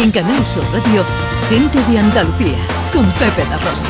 [0.00, 1.04] En Canal Sur Radio,
[1.48, 2.56] Gente de Andalucía,
[2.92, 3.86] con Pepe La Rosa.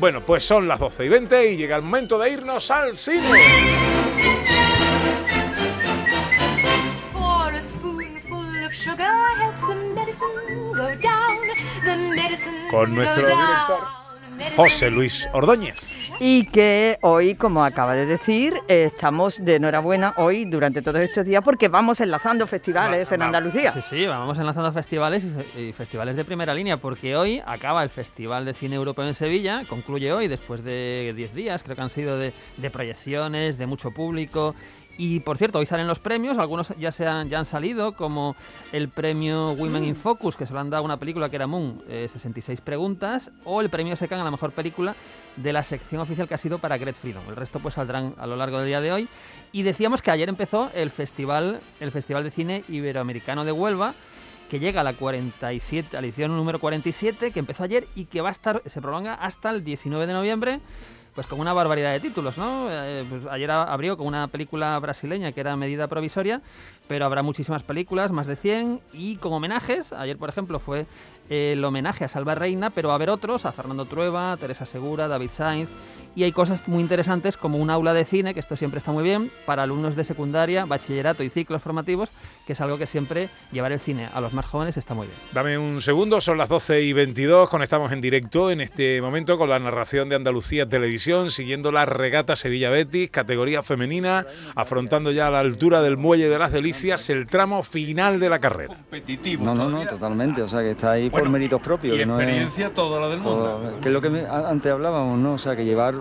[0.00, 3.28] Bueno, pues son las 12 y 20 y llega el momento de irnos al cine.
[7.12, 10.28] For a spoonful of sugar helps the medicine
[10.74, 11.38] go down.
[11.84, 13.38] The medicine Con nuestro go down.
[13.38, 13.88] director,
[14.56, 15.92] José Luis Ordóñez.
[16.20, 21.42] Y que hoy, como acaba de decir, estamos de enhorabuena hoy durante todos estos días
[21.44, 23.72] porque vamos enlazando festivales Va- en va- Andalucía.
[23.72, 27.82] Sí, sí, vamos enlazando festivales y, fe- y festivales de primera línea, porque hoy acaba
[27.82, 31.82] el Festival de Cine Europeo en Sevilla, concluye hoy después de 10 días, creo que
[31.82, 34.54] han sido de, de proyecciones, de mucho público.
[34.98, 38.34] Y por cierto, hoy salen los premios, algunos ya, se han, ya han salido, como
[38.72, 41.46] el premio Women in Focus, que se lo han dado a una película que era
[41.46, 44.96] Moon, eh, 66 preguntas, o el premio Secan a la mejor película
[45.36, 47.22] de la sección oficial que ha sido para Great Freedom.
[47.28, 49.08] El resto pues saldrán a lo largo del día de hoy.
[49.52, 53.94] Y decíamos que ayer empezó el festival, el festival de Cine Iberoamericano de Huelva,
[54.50, 58.20] que llega a la 47, a la edición número 47, que empezó ayer y que
[58.20, 60.60] va a estar, se prolonga hasta el 19 de noviembre,
[61.18, 62.68] pues con una barbaridad de títulos, ¿no?
[62.70, 66.42] Eh, pues ayer abrió con una película brasileña que era medida provisoria,
[66.86, 69.92] pero habrá muchísimas películas, más de 100, y con homenajes.
[69.92, 70.86] Ayer, por ejemplo, fue
[71.28, 75.08] el homenaje a Salva Reina, pero va a haber otros, a Fernando Trueba, Teresa Segura,
[75.08, 75.70] David Sainz,
[76.16, 79.04] y hay cosas muy interesantes como un aula de cine, que esto siempre está muy
[79.04, 82.10] bien, para alumnos de secundaria, bachillerato y ciclos formativos,
[82.46, 85.18] que es algo que siempre llevar el cine a los más jóvenes está muy bien.
[85.32, 89.50] Dame un segundo, son las 12 y 22, conectamos en directo en este momento con
[89.50, 95.30] la narración de Andalucía Televisión, siguiendo la regata Sevilla Betis, categoría femenina, afrontando ya a
[95.30, 98.76] la altura del Muelle de las Delicias el tramo final de la carrera.
[98.76, 99.44] competitivo.
[99.44, 100.42] No, no, no, totalmente.
[100.42, 101.94] O sea, que está ahí por méritos propios.
[101.94, 103.72] Y que no es experiencia toda la del mundo.
[103.80, 105.32] que es lo que me- antes hablábamos, ¿no?
[105.32, 105.94] O sea, que llevar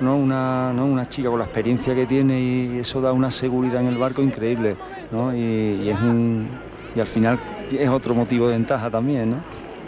[0.00, 0.16] ¿no?
[0.16, 0.86] una, ¿no?
[0.86, 4.22] una chica con la experiencia que tiene y eso da una seguridad en el barco
[4.22, 4.76] increíble,
[5.10, 5.34] ¿no?
[5.34, 6.48] Y, y es un
[6.94, 7.38] y al final
[7.70, 9.36] es otro motivo de ventaja también, ¿no?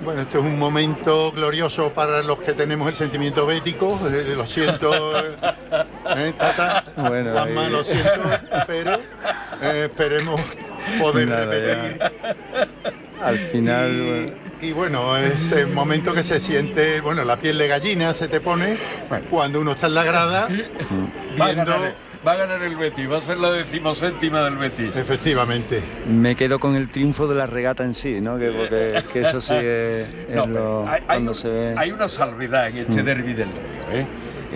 [0.05, 3.99] Bueno, este es un momento glorioso para los que tenemos el sentimiento bético.
[4.11, 5.37] eh, lo siento, eh,
[6.17, 8.11] eh, Tata, Bueno, Juanma, lo siento,
[8.67, 8.95] pero
[9.63, 10.41] eh, esperemos
[11.01, 12.01] poder Nada, repetir.
[13.23, 14.33] Al final, bueno,
[14.65, 18.41] Y, bueno, es el momento que se siente, bueno, la piel de gallina se te
[18.41, 18.77] pone
[19.31, 20.49] cuando uno está en la grada
[21.39, 21.95] Va a, viendo, ganar,
[22.27, 24.97] va a ganar el Betis, va a ser la decimoséptima del Betis.
[24.97, 25.83] efectivamente.
[26.09, 28.39] me quedo con el triunfo de la regata en sí, ¿no?
[28.39, 31.75] Que, porque que eso sí es, es No, lo- pero hay, cuando se ve.
[31.77, 33.07] hay una salvedad en este Mm.
[33.07, 33.99] derby del Río.
[34.01, 34.07] ¿eh?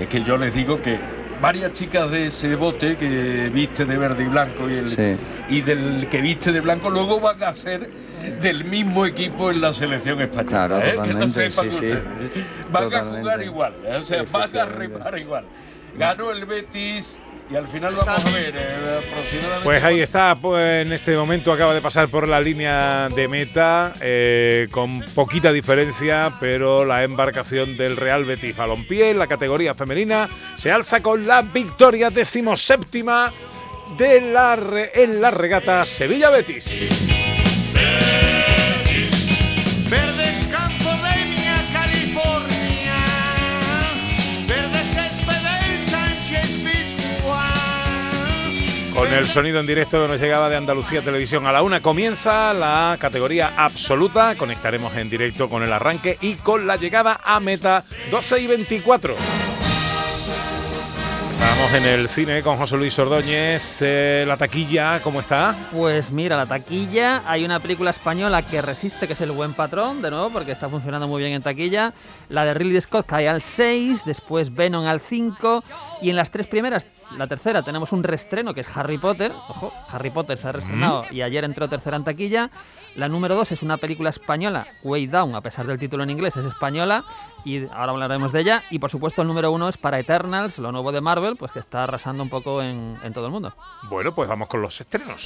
[0.01, 0.97] Es que yo les digo que
[1.41, 5.17] varias chicas de ese bote que viste de verde y blanco y, el, Sí.
[5.49, 7.89] y del que viste de blanco luego van a ser
[8.41, 10.67] del mismo equipo en la selección española.
[10.69, 10.93] Claro, ¿eh?
[10.93, 11.87] Totalmente, sepan sí, sí.
[11.87, 12.03] ustedes.
[12.73, 13.97] Van a jugar igual, ¿eh?
[13.97, 15.45] o sea, van a remar igual.
[15.97, 19.65] Ganó el Betis y al final vamos a ver eh, aproximadamente.
[19.65, 23.95] Pues ahí está, pues en este momento acaba de pasar por la línea de meta
[24.03, 30.29] eh, con poquita diferencia, pero la embarcación del Real Betis Balompié en la categoría femenina
[30.55, 33.33] se alza con la victoria decimoséptima
[33.97, 37.15] de la re- en la regata Sevilla Betis.
[48.99, 52.53] Con el sonido en directo que nos llegaba de Andalucía Televisión a la una comienza
[52.53, 54.35] la categoría absoluta.
[54.35, 59.15] Conectaremos en directo con el arranque y con la llegada a meta 12 y 24.
[61.41, 63.79] Estamos en el cine con José Luis Ordóñez.
[63.81, 65.55] Eh, la taquilla, ¿cómo está?
[65.73, 70.03] Pues mira, la taquilla, hay una película española que resiste, que es El Buen Patrón,
[70.03, 71.95] de nuevo, porque está funcionando muy bien en taquilla.
[72.29, 75.63] La de Ridley Scott cae al 6, después Venom al 5,
[76.03, 79.33] y en las tres primeras, la tercera, tenemos un restreno que es Harry Potter.
[79.49, 82.51] Ojo, Harry Potter se ha reestrenado y ayer entró tercera en taquilla.
[82.97, 86.37] La número 2 es una película española, Way Down, a pesar del título en inglés,
[86.37, 87.05] es española,
[87.49, 88.63] y ahora hablaremos de ella.
[88.71, 91.61] Y por supuesto, el número 1 es para Eternals, lo nuevo de Marvel, pues que
[91.61, 93.55] está arrasando un poco en, en todo el mundo.
[93.89, 95.25] Bueno, pues vamos con los estrenos.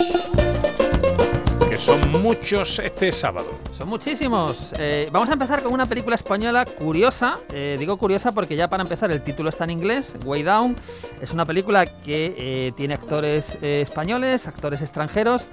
[1.69, 3.59] Que son muchos este sábado.
[3.77, 4.73] Son muchísimos.
[4.79, 7.39] Eh, vamos a empezar con una película española curiosa.
[7.51, 10.77] Eh, digo curiosa porque ya para empezar el título está en inglés, Way Down.
[11.21, 15.47] Es una película que eh, tiene actores españoles, actores extranjeros.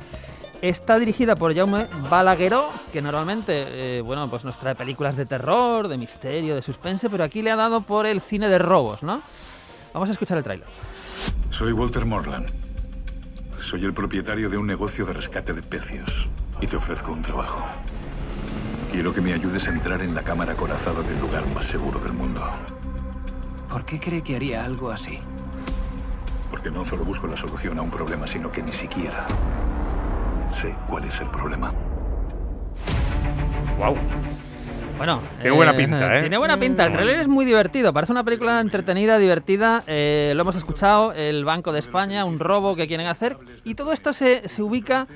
[0.61, 5.87] Está dirigida por Jaume Balagueró, que normalmente eh, bueno, pues nos trae películas de terror,
[5.87, 9.21] de misterio, de suspense, pero aquí le ha dado por el cine de robos, ¿no?
[9.93, 10.67] Vamos a escuchar el tráiler.
[11.49, 12.51] Soy Walter Morland.
[13.57, 16.27] Soy el propietario de un negocio de rescate de pecios
[16.59, 17.65] y te ofrezco un trabajo.
[18.91, 22.11] Quiero que me ayudes a entrar en la cámara acorazada del lugar más seguro del
[22.11, 22.43] mundo.
[23.69, 25.19] ¿Por qué cree que haría algo así?
[26.51, 29.25] Porque no solo busco la solución a un problema, sino que ni siquiera
[30.51, 31.71] sé cuál es el problema.
[33.77, 33.95] Wow.
[34.97, 36.21] Bueno, Tiene buena pinta, ¿eh?
[36.21, 36.85] Tiene buena pinta.
[36.85, 37.93] El trailer es muy divertido.
[37.93, 39.81] Parece una película entretenida, divertida.
[39.87, 43.37] Eh, lo hemos escuchado, el Banco de España, un robo que quieren hacer.
[43.63, 45.07] Y todo esto se, se ubica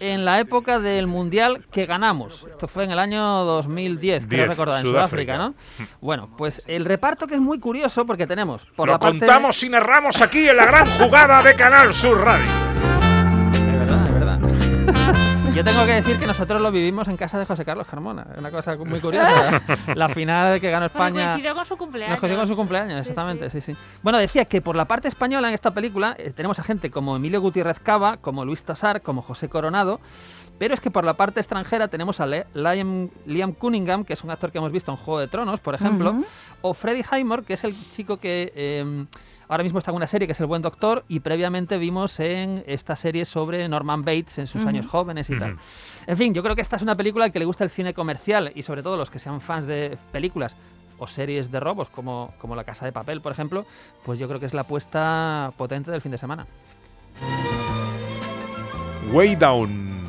[0.00, 2.46] en la época del Mundial que ganamos.
[2.50, 5.36] Esto fue en el año 2010, creo 10, recordar, en Sudáfrica.
[5.36, 5.54] ¿no?
[6.00, 9.18] Bueno, pues el reparto que es muy curioso porque tenemos por Lo la parte...
[9.18, 12.65] contamos y narramos aquí en la gran jugada de Canal Sur Radio.
[15.54, 18.26] Yo tengo que decir que nosotros lo vivimos en casa de José Carlos Carmona.
[18.32, 19.62] Es una cosa muy curiosa.
[19.94, 21.28] La final que ganó España.
[21.28, 22.10] coincidió con su cumpleaños.
[22.10, 23.60] Nos coincidió con su cumpleaños, Sí, exactamente, sí.
[23.62, 26.90] sí, Bueno, decía que por la parte española en esta película eh, tenemos a gente
[26.90, 29.98] como Emilio Gutiérrez Cava, como Luis Tosar, como José Coronado,
[30.58, 34.24] pero es que por la parte extranjera tenemos a Le- Liam, Liam Cunningham, que es
[34.24, 36.14] un actor que hemos visto en Juego de Tronos, por ejemplo,
[36.62, 39.04] o Freddie Highmore, que es el chico que eh,
[39.48, 42.64] ahora mismo está en una serie que es El Buen Doctor, y previamente vimos en
[42.66, 45.56] esta serie sobre Norman Bates en sus años jóvenes y tal.
[46.06, 47.92] En fin, yo creo que esta es una película al que le gusta el cine
[47.92, 50.56] comercial y sobre todo los que sean fans de películas
[50.98, 53.66] o series de robos como, como La Casa de Papel, por ejemplo,
[54.04, 56.46] pues yo creo que es la apuesta potente del fin de semana.
[59.12, 60.05] Way down.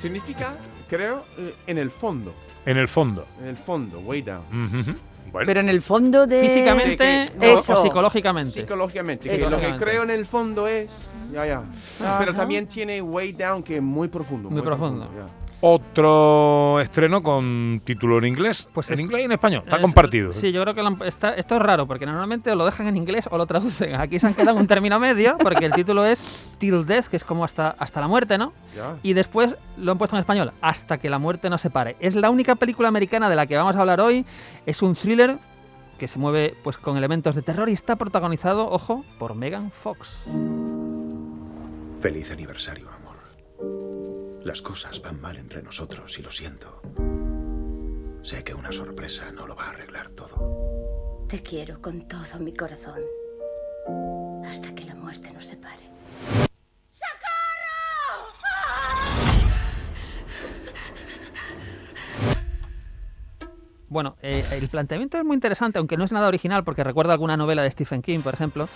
[0.00, 0.54] Significa,
[0.88, 1.24] creo,
[1.66, 2.34] en el fondo.
[2.64, 3.26] En el fondo.
[3.40, 4.42] En el fondo, way down.
[5.32, 6.40] Bueno, Pero en el fondo de...
[6.40, 8.52] Físicamente que- o- psicológicamente.
[8.60, 9.28] Psicológicamente.
[9.28, 10.88] que lo que creo en el fondo es.
[11.32, 11.62] Ya, ya.
[12.18, 14.48] Pero también tiene way down que es muy profundo.
[14.50, 15.10] Muy profundo.
[15.16, 15.26] ya.
[15.74, 18.68] Otro estreno con título en inglés.
[18.72, 19.62] Pues en es- inglés y en español.
[19.64, 20.32] Está Es- compartido.
[20.32, 22.96] Sí, yo creo que lo han- está- esto es raro, porque normalmente lo dejan en
[22.96, 23.94] inglés o lo traducen.
[23.96, 26.22] Aquí se han quedado en un término medio, porque el título es
[26.58, 28.52] Till Death, que es como hasta, hasta la muerte, ¿no?
[28.74, 28.96] Ya.
[29.02, 31.96] Y después lo han puesto en español, Hasta que la muerte nos separe.
[32.00, 34.24] Es la única película americana de la que vamos a hablar hoy.
[34.66, 35.38] Es un thriller
[35.98, 40.24] que se mueve pues con elementos de terror y está protagonizado, ojo, por Megan Fox.
[42.00, 42.88] Feliz aniversario.
[44.46, 46.80] Las cosas van mal entre nosotros y lo siento.
[48.22, 51.26] Sé que una sorpresa no lo va a arreglar todo.
[51.28, 53.00] Te quiero con todo mi corazón.
[54.46, 55.82] Hasta que la muerte nos separe.
[63.88, 67.36] Bueno, eh, el planteamiento es muy interesante, aunque no es nada original, porque recuerda alguna
[67.36, 68.68] novela de Stephen King, por ejemplo.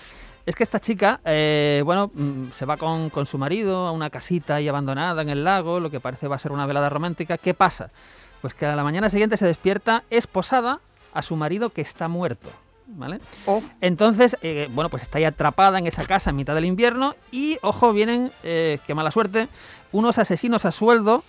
[0.51, 4.11] Es que esta chica, eh, bueno, mm, se va con, con su marido a una
[4.11, 7.39] casita ahí abandonada en el lago, lo que parece va a ser una velada romántica.
[7.39, 7.93] ¿Qué pasa?
[8.41, 10.81] Pues que a la mañana siguiente se despierta esposada
[11.15, 12.49] a su marido que está muerto.
[12.89, 13.21] ¿Vale?
[13.47, 13.63] Oh.
[13.81, 17.57] Entonces, eh, bueno, pues está ahí atrapada en esa casa en mitad del invierno y,
[17.63, 19.47] ojo, vienen, eh, qué mala suerte,
[19.93, 21.23] unos asesinos a sueldo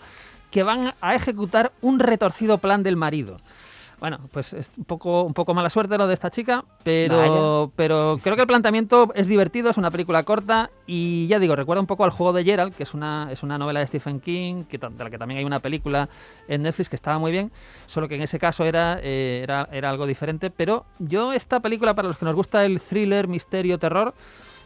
[0.49, 3.37] que van a ejecutar un retorcido plan del marido.
[4.01, 8.19] Bueno, pues es un poco, un poco mala suerte lo de esta chica, pero, pero
[8.23, 11.85] creo que el planteamiento es divertido, es una película corta y ya digo, recuerda un
[11.85, 14.79] poco al juego de Gerald, que es una, es una novela de Stephen King, que,
[14.79, 16.09] de la que también hay una película
[16.47, 17.51] en Netflix que estaba muy bien,
[17.85, 21.93] solo que en ese caso era, eh, era, era algo diferente, pero yo esta película,
[21.93, 24.15] para los que nos gusta el thriller, misterio, terror,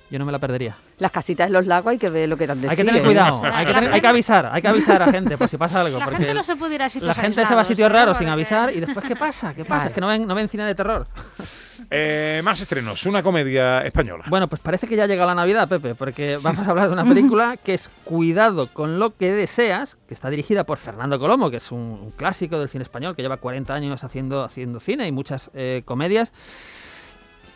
[0.09, 0.75] yo no me la perdería.
[0.99, 3.01] Las casitas en los lagos hay que ver lo que dan de Hay que tener
[3.01, 3.05] ¿eh?
[3.05, 5.81] cuidado, hay que, tener- hay que avisar, hay que avisar a gente por si pasa
[5.81, 5.99] algo.
[5.99, 7.91] La gente no se puede ir a sitios la gente se va a aislados, sitios
[7.91, 9.53] raros sin avisar y después ¿qué pasa?
[9.53, 9.75] ¿Qué pasa?
[9.75, 9.89] Claro.
[9.89, 11.07] Es que no ven, no ven cine de terror.
[11.91, 13.05] Eh, más estrenos.
[13.05, 14.23] Una comedia española.
[14.29, 17.03] Bueno, pues parece que ya llega la Navidad, Pepe, porque vamos a hablar de una
[17.03, 21.57] película que es Cuidado con lo que deseas, que está dirigida por Fernando Colomo, que
[21.57, 25.11] es un, un clásico del cine español, que lleva 40 años haciendo, haciendo cine y
[25.11, 26.31] muchas eh, comedias.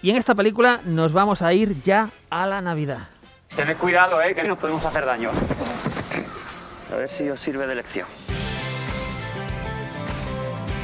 [0.02, 3.10] Y en esta película nos vamos a ir ya a la Navidad.
[3.56, 5.32] Tened cuidado, eh, que nos podemos hacer daño.
[6.92, 8.08] A ver si os sirve de lección.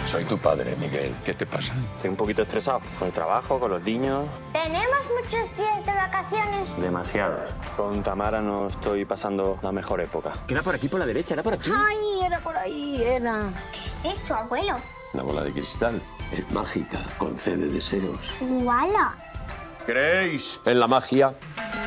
[0.05, 1.13] Soy tu padre, Miguel.
[1.25, 1.73] ¿Qué te pasa?
[1.95, 4.25] Estoy un poquito estresado con el trabajo, con los niños.
[4.53, 6.77] ¿Tenemos muchos días de vacaciones?
[6.79, 7.37] Demasiado.
[7.75, 10.33] Con Tamara no estoy pasando la mejor época.
[10.47, 11.71] Queda por aquí, por la derecha, era por aquí.
[11.73, 13.51] Ay, era por ahí, era.
[13.71, 14.75] ¿Qué es eso, abuelo?
[15.13, 16.01] La bola de cristal.
[16.31, 18.19] Es mágica, concede deseos.
[18.41, 19.15] ¡Wala!
[19.85, 21.31] ¿Creéis en la magia?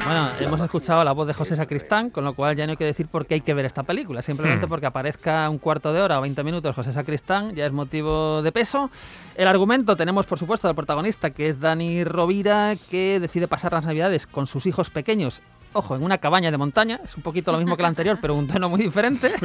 [0.05, 2.85] Bueno, hemos escuchado la voz de José Sacristán, con lo cual ya no hay que
[2.85, 4.23] decir por qué hay que ver esta película.
[4.23, 4.69] Simplemente Hmm.
[4.69, 8.53] porque aparezca un cuarto de hora o 20 minutos José Sacristán ya es motivo de
[8.53, 8.91] peso.
[9.35, 13.85] El argumento tenemos, por supuesto, al protagonista, que es Dani Rovira, que decide pasar las
[13.85, 15.43] navidades con sus hijos pequeños.
[15.73, 18.35] Ojo, en una cabaña de montaña, es un poquito lo mismo que el anterior, pero
[18.35, 19.29] un tono muy diferente.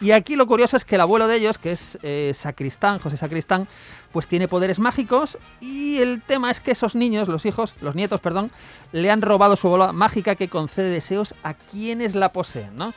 [0.00, 3.16] Y aquí lo curioso es que el abuelo de ellos, que es eh, Sacristán, José
[3.16, 3.66] Sacristán,
[4.12, 8.20] pues tiene poderes mágicos y el tema es que esos niños, los hijos, los nietos,
[8.20, 8.50] perdón,
[8.92, 12.92] le han robado su bola mágica que concede deseos a quienes la poseen, ¿no?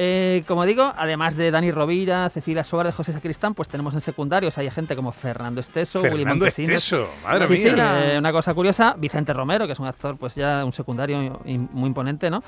[0.00, 4.56] Eh, como digo, además de Dani Rovira, Cecilia Suárez, José Sacristán, pues tenemos en secundarios,
[4.56, 6.46] hay gente como Fernando Esteso, Fernando.
[6.46, 8.14] Esteso, madre sí, mía.
[8.14, 11.88] eh, una cosa curiosa, Vicente Romero, que es un actor, pues ya un secundario muy
[11.88, 12.44] imponente, ¿no?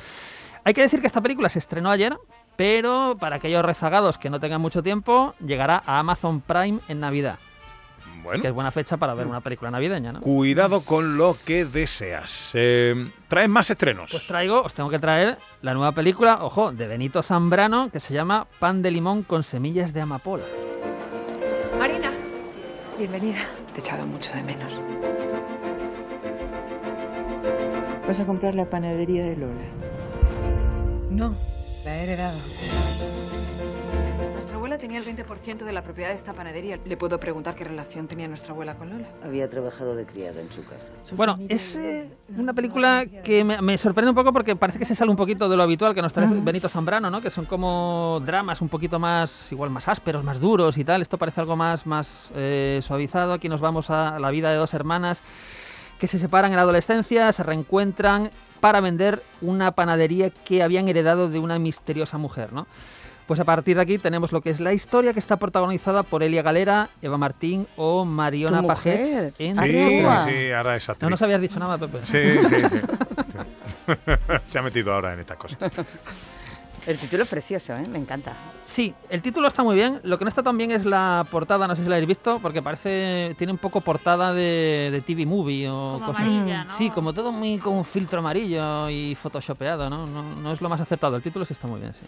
[0.62, 2.16] Hay que decir que esta película se estrenó ayer
[2.56, 7.38] Pero para aquellos rezagados que no tengan mucho tiempo, llegará a Amazon Prime en Navidad.
[8.22, 8.42] Bueno.
[8.42, 10.20] Que es buena fecha para ver una película navideña, ¿no?
[10.20, 12.52] Cuidado con lo que deseas.
[12.54, 14.10] Eh, ¿Traes más estrenos?
[14.10, 18.14] Pues traigo, os tengo que traer la nueva película, ojo, de Benito Zambrano, que se
[18.14, 20.44] llama Pan de limón con semillas de amapola.
[21.78, 22.12] Marina.
[22.98, 23.38] Bienvenida.
[23.72, 24.82] Te he echado mucho de menos.
[28.06, 29.54] ¿Vas a comprar la panadería de Lola?
[31.10, 31.34] No,
[31.84, 32.38] la he heredado.
[34.60, 36.78] Nuestra abuela tenía el 20% de la propiedad de esta panadería.
[36.84, 39.08] ¿Le puedo preguntar qué relación tenía nuestra abuela con Lola?
[39.24, 40.92] Había trabajado de criada en su casa.
[41.16, 44.94] Bueno, es eh, una película que me, me sorprende un poco porque parece que se
[44.94, 47.22] sale un poquito de lo habitual que nos trae Benito Zambrano, ¿no?
[47.22, 51.00] Que son como dramas un poquito más, igual más ásperos, más duros y tal.
[51.00, 53.32] Esto parece algo más, más eh, suavizado.
[53.32, 55.22] Aquí nos vamos a la vida de dos hermanas
[55.98, 61.30] que se separan en la adolescencia, se reencuentran para vender una panadería que habían heredado
[61.30, 62.66] de una misteriosa mujer, ¿no?
[63.30, 66.24] Pues a partir de aquí tenemos lo que es la historia que está protagonizada por
[66.24, 69.00] Elia Galera, Eva Martín o Mariona Tu Pajés.
[69.00, 69.34] mujer.
[69.38, 71.04] en Sí, sí, ahora es actriz.
[71.04, 72.00] No nos habías dicho nada, Pepe.
[72.02, 72.18] Sí,
[72.48, 72.80] sí, sí.
[74.46, 75.58] Se ha metido ahora en estas cosas.
[76.90, 77.82] El título es precioso, ¿eh?
[77.88, 78.32] Me encanta.
[78.64, 80.00] Sí, el título está muy bien.
[80.02, 82.40] Lo que no está tan bien es la portada, no sé si la habéis visto,
[82.42, 83.34] porque parece.
[83.38, 86.22] Tiene un poco portada de, de TV movie o Como cosas.
[86.22, 86.76] amarilla, ¿no?
[86.76, 90.04] Sí, como todo muy con un filtro amarillo y photoshopeado, ¿no?
[90.06, 91.14] No, no es lo más acertado.
[91.16, 92.00] El título sí está muy bien, sí.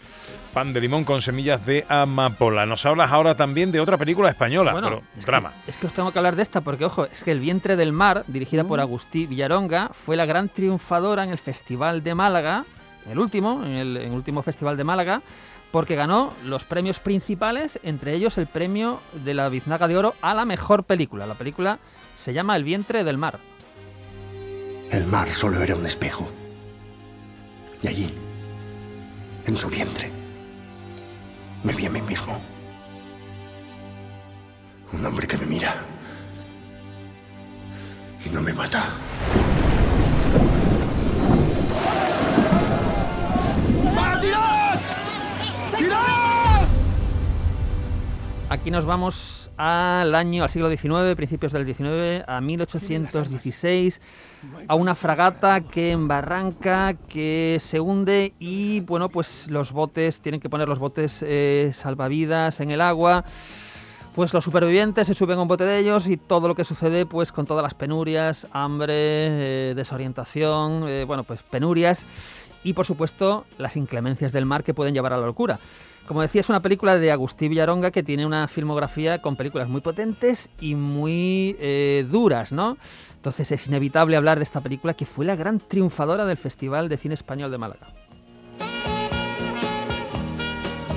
[0.53, 2.65] Pan de limón con semillas de amapola.
[2.65, 5.53] Nos hablas ahora también de otra película española, Bueno, pero es drama.
[5.65, 7.75] Que, es que os tengo que hablar de esta porque, ojo, es que El vientre
[7.77, 8.67] del mar, dirigida Mm.
[8.67, 12.65] por Agustí Villaronga, fue la gran triunfadora en el Festival de Málaga,
[13.09, 15.21] el último, en el, último Festival de Málaga,
[15.71, 20.33] porque ganó los premios principales, entre ellos el premio de la Biznaga de Oro a
[20.33, 21.25] la mejor película.
[21.25, 21.79] La película
[22.15, 23.39] se llama El vientre del mar.
[24.91, 26.29] El mar solo era un espejo.
[27.81, 28.13] Y allí,
[29.45, 30.11] en su vientre,
[31.63, 32.39] me vi a mí mismo.
[34.91, 35.75] Un hombre que me mira
[38.25, 38.89] y no me mata.
[48.53, 53.99] Aquí nos vamos al año, al siglo XIX, principios del XIX, a 1816,
[54.67, 60.49] a una fragata que embarranca, que se hunde y, bueno, pues los botes, tienen que
[60.49, 63.25] poner los botes eh, salvavidas en el agua.
[64.13, 67.07] Pues los supervivientes se suben a un bote de ellos y todo lo que sucede,
[67.07, 72.05] pues con todas las penurias, hambre, eh, desorientación, eh, bueno, pues penurias
[72.63, 75.59] y por supuesto las inclemencias del mar que pueden llevar a la locura.
[76.05, 79.79] Como decía, es una película de Agustí Villaronga que tiene una filmografía con películas muy
[79.79, 82.77] potentes y muy eh, duras, ¿no?
[83.15, 86.97] Entonces es inevitable hablar de esta película que fue la gran triunfadora del Festival de
[86.97, 87.87] Cine Español de Málaga.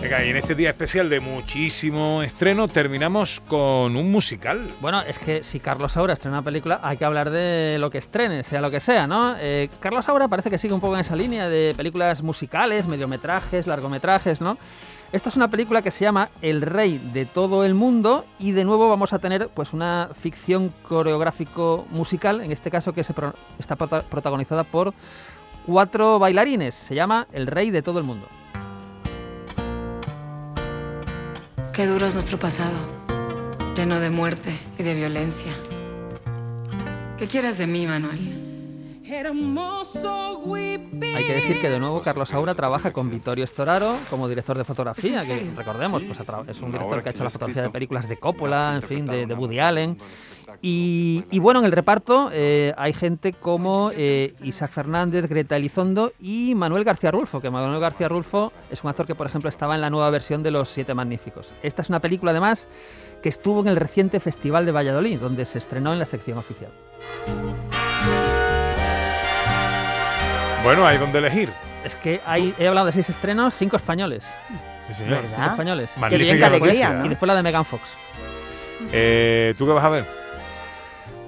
[0.09, 4.69] Venga, y en este día especial de muchísimo estreno terminamos con un musical.
[4.81, 7.99] Bueno, es que si Carlos Saura estrena una película, hay que hablar de lo que
[7.99, 9.35] estrene, sea lo que sea, ¿no?
[9.37, 13.67] Eh, Carlos Saura parece que sigue un poco en esa línea de películas musicales, mediometrajes,
[13.67, 14.59] largometrajes, ¿no?
[15.11, 18.65] Esta es una película que se llama El Rey de todo el mundo y de
[18.65, 24.03] nuevo vamos a tener pues una ficción coreográfico musical, en este caso que está prota-
[24.03, 24.95] protagonizada por
[25.67, 26.77] cuatro bailarines.
[26.77, 28.29] Se llama El Rey de todo el mundo.
[31.77, 32.79] Qué duro es nuestro pasado,
[33.77, 35.53] lleno de muerte y de violencia.
[37.19, 38.46] ¿Qué quieres de mí, Manuel?
[41.17, 44.65] Hay que decir que de nuevo Carlos Saura trabaja con Vittorio Storaro como director de
[44.65, 47.71] fotografía, ¿Es en que recordemos, pues es un director que ha hecho la fotografía de
[47.71, 49.99] películas de Coppola, en fin, de, de Woody Allen.
[50.63, 56.13] Y, y bueno, en el reparto eh, hay gente como eh, Isaac Fernández, Greta Elizondo
[56.19, 59.75] y Manuel García Rulfo, que Manuel García Rulfo es un actor que, por ejemplo, estaba
[59.75, 61.53] en la nueva versión de Los Siete Magníficos.
[61.63, 62.69] Esta es una película, además,
[63.23, 66.71] que estuvo en el reciente Festival de Valladolid, donde se estrenó en la sección oficial.
[70.67, 71.53] Bueno, hay donde elegir.
[71.85, 74.25] Es que hay, he hablado de seis estrenos, cinco españoles.
[74.97, 75.21] señor.
[75.29, 75.91] Cinco españoles.
[75.97, 77.83] Magnífica Qué bien, qué alegría, Y después la de Megan Fox.
[78.93, 80.05] Eh, ¿Tú qué vas a ver?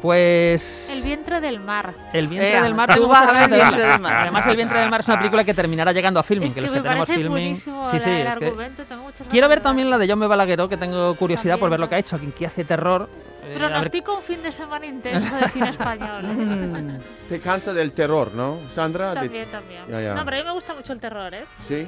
[0.02, 1.92] Pues El vientre del mar.
[2.12, 2.88] El vientre Ea, del mar.
[2.88, 4.12] tú tengo vas a ver de Vientre del mar.
[4.12, 6.48] Además, El vientre del mar es una película que terminará llegando a filming.
[6.48, 7.56] Es que que los me que tenemos parece filming.
[7.56, 10.76] Sí, la- sí, el es que tengo Quiero ver también la de John Balagueró, que
[10.76, 13.08] tengo curiosidad por ver lo que ha hecho, aquí que hace terror.
[13.44, 16.24] Eh, Pronostico un fin de semana intenso de cine español.
[16.26, 16.98] ¿eh?
[17.28, 19.10] Te cansa del terror, ¿no, Sandra?
[19.14, 19.82] De- también, también.
[19.88, 20.14] Ya, ya.
[20.14, 21.44] No, pero a mí me gusta mucho el terror, ¿eh?
[21.68, 21.86] Sí.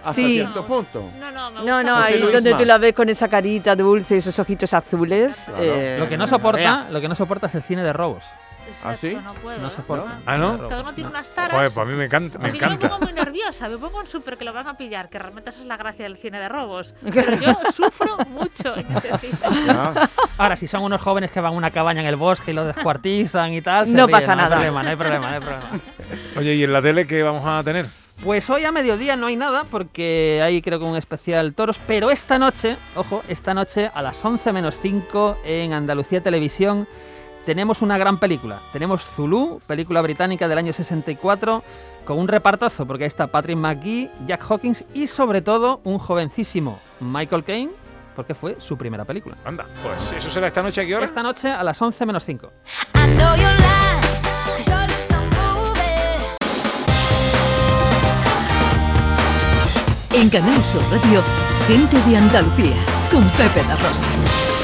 [0.00, 0.34] Hasta Sí.
[0.34, 1.10] cierto punto.
[1.18, 2.06] No, no, me No, gusta no, mucho.
[2.06, 5.52] ahí donde tú la ves con esa carita dulce y esos ojitos azules.
[5.58, 8.24] eh, Lo que no soporta, lo que no soporta es el cine de robos.
[8.84, 9.16] ¿Ah, sí?
[9.22, 9.58] No puedo.
[9.58, 10.18] No soporta.
[10.26, 10.68] ¿Ah, no?
[10.68, 11.52] Cada uno tiene unas taras.
[11.52, 12.38] Joder, pues a mí me encanta.
[12.38, 14.76] Me Porque yo me pongo muy nerviosa, me pongo en súper que lo van a
[14.76, 16.94] pillar, que realmente esa es la gracia del cine de robos.
[17.12, 19.38] Pero yo sufro mucho en ese cine.
[19.68, 20.08] Ah,
[20.38, 22.64] Ahora, si son unos jóvenes que van a una cabaña en el bosque y lo
[22.64, 24.56] descuartizan y tal, No ríen, pasa no hay nada.
[24.56, 25.70] problema, no hay problema, no hay problema.
[26.36, 27.86] Oye, ¿y en la tele qué vamos a tener?
[28.24, 32.10] Pues hoy a mediodía no hay nada porque hay creo que un especial toros, pero
[32.10, 36.88] esta noche, ojo, esta noche a las 11 menos 5 en Andalucía Televisión
[37.46, 38.60] tenemos una gran película.
[38.72, 41.62] Tenemos Zulu, película británica del año 64,
[42.04, 46.80] con un repartazo porque ahí está Patrick McGee, Jack Hawkins y sobre todo un jovencísimo
[46.98, 47.70] Michael Caine,
[48.16, 49.36] porque fue su primera película.
[49.44, 51.04] Anda, pues eso será esta noche, ¿a qué hora?
[51.04, 52.52] Esta noche a las 11 menos 5.
[60.14, 61.22] En Canal Sur Radio,
[61.68, 62.74] gente de Andalucía,
[63.12, 64.55] con Pepe La Rosa.